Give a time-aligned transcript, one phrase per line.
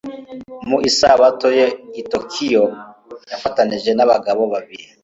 [0.67, 1.67] Mu isabato ye
[2.01, 2.63] i Tokiyo
[3.29, 4.85] yifatanije n'abagabo babiri